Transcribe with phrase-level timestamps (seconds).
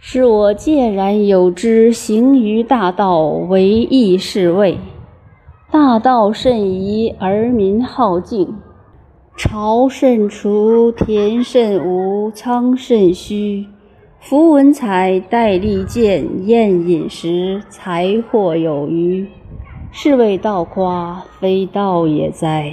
[0.00, 4.78] 是我介然有之，行于大道，为义是谓。
[5.72, 8.54] 大道甚夷，而民好径。
[9.36, 13.66] 朝甚除，田甚芜，仓甚虚。
[14.20, 19.26] 夫文采，戴利剑，宴饮食，财货有余。
[19.90, 22.72] 是谓道夸，非道也哉！